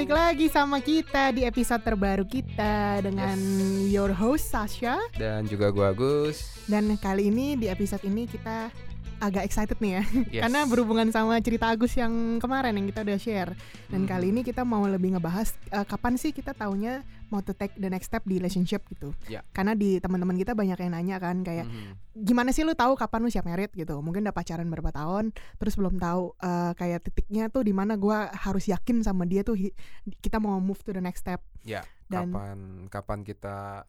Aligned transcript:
balik 0.00 0.16
lagi 0.16 0.48
sama 0.48 0.80
kita 0.80 1.28
di 1.28 1.44
episode 1.44 1.84
terbaru 1.84 2.24
kita 2.24 3.04
dengan 3.04 3.36
your 3.84 4.16
host 4.16 4.48
Sasha 4.48 4.96
Dan 5.12 5.44
juga 5.44 5.68
gua 5.68 5.92
Agus. 5.92 6.64
dan 6.64 6.96
kali 6.96 7.28
ini 7.28 7.52
di 7.52 7.68
episode 7.68 8.00
ini 8.08 8.24
kita 8.24 8.72
agak 9.20 9.44
excited 9.44 9.76
nih 9.78 9.92
ya 9.92 10.02
Yes. 10.34 10.42
karena 10.42 10.64
berhubungan 10.64 11.08
sama 11.08 11.36
cerita 11.38 11.68
Agus 11.68 11.92
yang 11.92 12.10
kemarin 12.36 12.72
yang 12.72 12.86
kita 12.86 13.00
udah 13.00 13.16
share 13.16 13.52
dan 13.86 14.00
Hmm. 14.00 14.08
kali 14.08 14.26
ini 14.28 14.40
kita 14.40 14.62
mau 14.62 14.82
lebih 14.82 15.12
ngebahas 15.12 15.52
eh, 15.68 15.84
kapan 15.84 16.16
sih 16.16 16.30
kita 16.30 16.50
taunya 16.50 17.00
mau 17.28 17.38
to 17.38 17.52
take 17.52 17.76
the 17.76 17.86
next 17.86 18.08
step 18.08 18.24
di 18.24 18.36
relationship 18.36 18.82
gitu 18.88 19.12
Ya. 19.26 19.44
karena 19.50 19.72
di 19.72 19.96
teman-teman 19.96 20.34
kita 20.34 20.50
banyak 20.50 20.74
yang 20.76 20.92
nanya 20.92 21.16
kan 21.16 21.40
kayak 21.40 21.64
Mhm. 21.64 21.92
gimana 22.18 22.50
sih 22.50 22.62
lu 22.62 22.72
tahu 22.72 22.92
kapan 22.94 23.20
lu 23.20 23.28
siap 23.28 23.44
merit 23.44 23.70
gitu 23.70 24.00
mungkin 24.00 24.22
udah 24.22 24.32
pacaran 24.32 24.66
berapa 24.66 24.90
tahun 24.90 25.30
terus 25.56 25.74
belum 25.74 25.96
tahu 25.96 26.34
eh, 26.36 26.72
kayak 26.74 27.04
titiknya 27.04 27.46
tuh 27.46 27.62
di 27.62 27.70
mana 27.70 27.94
gua 27.94 28.32
harus 28.32 28.66
yakin 28.66 29.00
sama 29.00 29.22
dia 29.24 29.40
tuh 29.40 29.54
kita 30.18 30.36
mau 30.36 30.56
move 30.56 30.80
to 30.80 30.90
the 30.90 30.98
next 30.98 31.20
step 31.20 31.38
Ya, 31.60 31.84
Dan- 32.06 32.32
kapan 32.32 32.58
kapan 32.88 33.20
kita 33.20 33.84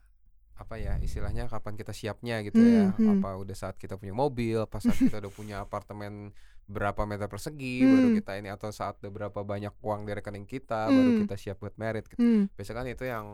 apa 0.62 0.78
ya 0.78 0.96
istilahnya 0.98 1.46
kapan 1.46 1.74
kita 1.74 1.90
siapnya 1.90 2.40
gitu 2.40 2.58
ya? 2.58 2.88
Hmm, 2.88 2.96
hmm. 2.96 3.12
Apa 3.18 3.34
udah 3.36 3.52
saat 3.52 3.76
kita 3.76 3.94
punya 3.94 4.14
mobil, 4.14 4.62
pas 4.66 4.78
saat 4.78 4.96
kita 4.96 5.18
udah 5.18 5.32
punya 5.32 5.56
apartemen 5.60 6.30
berapa 6.64 7.02
meter 7.02 7.26
persegi 7.26 7.80
Hmm. 7.82 7.92
baru 7.92 8.08
kita 8.14 8.32
ini 8.38 8.48
atau 8.48 8.70
saat 8.70 8.96
udah 8.98 9.10
berapa 9.10 9.40
banyak 9.42 9.74
uang 9.78 10.06
di 10.06 10.12
rekening 10.12 10.46
kita 10.46 10.86
baru 10.86 11.10
Hmm. 11.12 11.20
kita 11.26 11.34
siap 11.34 11.56
buat 11.58 11.74
merit 11.74 12.06
gitu. 12.06 12.18
Hmm, 12.18 12.46
Biasanya 12.54 12.76
kan 12.76 12.86
itu 12.86 13.04
yang 13.04 13.26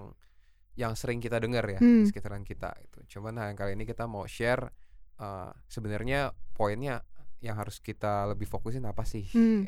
yang 0.74 0.92
sering 0.94 1.18
kita 1.18 1.36
dengar 1.36 1.66
ya 1.66 1.76
Hmm. 1.76 2.02
di 2.02 2.08
sekitaran 2.08 2.42
kita 2.42 2.72
itu. 2.80 2.98
Cuman 3.12 3.34
nah 3.34 3.50
kali 3.52 3.74
ini 3.74 3.84
kita 3.84 4.06
mau 4.06 4.24
share 4.24 4.72
eh, 5.18 5.50
sebenarnya 5.66 6.30
poinnya 6.54 7.02
yang 7.38 7.54
harus 7.54 7.78
kita 7.78 8.26
lebih 8.26 8.46
fokusin 8.46 8.86
apa 8.86 9.02
sih? 9.02 9.26
Hmm. 9.30 9.66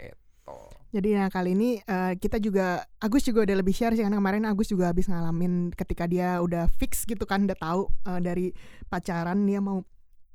Jadi 0.90 1.14
nah 1.14 1.30
kali 1.30 1.54
ini 1.54 1.78
eh, 1.78 2.12
kita 2.18 2.42
juga 2.42 2.82
Agus 2.98 3.22
juga 3.22 3.46
udah 3.46 3.56
lebih 3.62 3.70
share 3.70 3.94
sih 3.94 4.02
karena 4.02 4.18
kemarin 4.18 4.42
Agus 4.42 4.74
juga 4.74 4.90
habis 4.90 5.06
ngalamin 5.06 5.70
ketika 5.70 6.10
dia 6.10 6.42
udah 6.42 6.66
fix 6.82 7.06
gitu 7.06 7.22
kan 7.30 7.46
udah 7.46 7.58
tahu 7.58 7.86
eh, 8.10 8.20
dari 8.20 8.46
pacaran 8.90 9.46
dia 9.46 9.62
mau 9.62 9.86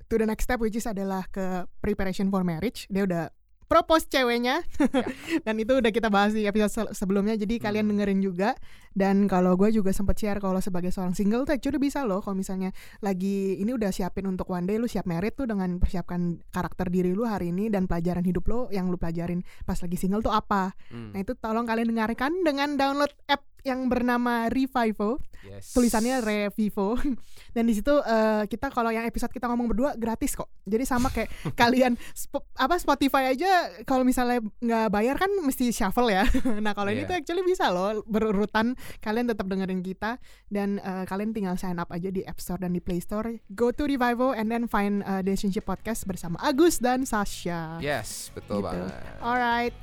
to 0.08 0.16
the 0.16 0.24
next 0.24 0.48
step 0.48 0.64
which 0.64 0.80
is 0.80 0.88
adalah 0.88 1.28
ke 1.28 1.68
preparation 1.84 2.32
for 2.32 2.48
marriage. 2.48 2.88
Dia 2.88 3.04
udah 3.04 3.28
propose 3.66 4.06
ceweknya 4.06 4.62
dan 5.46 5.56
itu 5.56 5.74
udah 5.74 5.90
kita 5.90 6.08
bahas 6.08 6.32
di 6.32 6.44
episode 6.44 6.70
se- 6.72 6.94
sebelumnya 6.96 7.34
jadi 7.36 7.58
kalian 7.60 7.86
Hmm. 7.86 7.94
dengerin 7.94 8.20
juga 8.20 8.50
dan 8.92 9.26
kalau 9.26 9.54
gue 9.54 9.70
juga 9.70 9.90
sempet 9.90 10.16
share 10.16 10.38
kalau 10.38 10.58
sebagai 10.58 10.90
seorang 10.90 11.12
single 11.12 11.44
tuh 11.44 11.54
actually 11.54 11.78
bisa 11.78 12.02
loh 12.02 12.20
kalau 12.20 12.34
misalnya 12.34 12.70
lagi 13.00 13.56
ini 13.56 13.72
udah 13.72 13.90
siapin 13.90 14.26
untuk 14.26 14.48
one 14.48 14.64
day 14.64 14.76
lu 14.76 14.86
siap 14.86 15.04
merit 15.04 15.34
tuh 15.34 15.46
dengan 15.46 15.78
persiapkan 15.78 16.22
karakter 16.48 16.88
diri 16.88 17.12
lu 17.12 17.24
hari 17.24 17.50
ini 17.50 17.68
dan 17.68 17.86
pelajaran 17.86 18.22
hidup 18.22 18.46
lo 18.46 18.60
yang 18.70 18.88
lu 18.88 18.96
pelajarin 18.96 19.42
pas 19.62 19.76
lagi 19.76 19.96
single 19.96 20.22
tuh 20.22 20.32
apa 20.32 20.72
Hmm. 20.88 21.12
nah 21.12 21.20
itu 21.20 21.34
tolong 21.36 21.64
kalian 21.64 21.88
dengarkan 21.88 22.32
dengan 22.42 22.74
download 22.76 23.12
app 23.26 23.42
yang 23.66 23.90
bernama 23.90 24.46
Revivo 24.48 25.18
Yes. 25.46 25.78
tulisannya 25.78 26.22
Revivo 26.22 26.98
dan 27.54 27.64
di 27.64 27.74
situ 27.74 27.94
eh, 27.94 28.44
kita 28.46 28.66
kalau 28.68 28.90
yang 28.90 29.06
episode 29.06 29.30
kita 29.30 29.46
ngomong 29.46 29.70
berdua 29.70 29.94
gratis 29.94 30.34
kok 30.34 30.50
jadi 30.64 30.82
sama 30.84 31.10
kayak 31.10 31.30
kalian 31.54 31.94
sp- 32.12 32.42
apa 32.56 32.74
Spotify 32.76 33.30
aja 33.30 33.46
kalau 33.84 34.02
misalnya 34.02 34.42
nggak 34.58 34.90
bayar 34.90 35.16
kan 35.16 35.30
mesti 35.40 35.70
shuffle 35.70 36.10
ya 36.10 36.26
nah 36.66 36.74
kalau 36.74 36.90
ini 36.90 37.06
Iya. 37.06 37.08
tuh 37.08 37.16
actually 37.20 37.44
bisa 37.44 37.70
loh 37.70 38.02
berurutan 38.06 38.74
kalian 39.00 39.28
tetap 39.28 39.46
dengerin 39.46 39.82
kita 39.82 40.18
dan 40.48 40.78
eh, 40.78 41.06
kalian 41.06 41.30
tinggal 41.30 41.54
sign 41.56 41.78
up 41.78 41.90
aja 41.90 42.10
di 42.10 42.22
App 42.22 42.38
Store 42.38 42.58
dan 42.58 42.74
di 42.74 42.82
Play 42.82 42.98
Store 42.98 43.30
go 43.52 43.70
to 43.70 43.86
Revivo 43.86 44.34
and 44.34 44.50
then 44.50 44.66
find 44.66 45.02
eh, 45.02 45.22
relationship 45.22 45.62
podcast 45.64 46.06
bersama 46.06 46.42
Agus 46.42 46.78
dan 46.80 47.06
Sasha 47.06 47.78
Yes, 47.78 48.34
betul 48.34 48.60
Gitu. 48.60 48.66
banget. 48.66 48.98
alright 49.20 49.78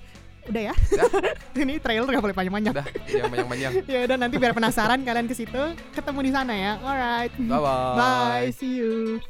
udah 0.49 0.63
ya? 0.73 0.75
Ini 1.63 1.75
trailer 1.79 2.09
nggak 2.09 2.25
boleh 2.25 2.37
panjang-panjang. 2.37 2.75
Udah, 2.75 2.87
yang 3.07 3.31
banyak-banyak. 3.31 3.71
ya 3.93 3.99
udah 4.11 4.17
nanti 4.19 4.37
biar 4.41 4.53
penasaran 4.57 5.01
kalian 5.07 5.27
ke 5.31 5.35
situ 5.37 5.63
ketemu 5.95 6.21
di 6.27 6.31
sana 6.35 6.53
ya. 6.55 6.73
Alright. 6.83 7.33
Bye 7.39 7.61
bye. 7.61 7.95
bye 7.95 8.49
see 8.51 8.83
you 8.83 9.23